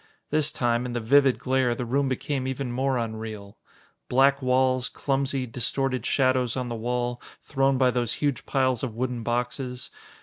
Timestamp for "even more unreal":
2.47-3.59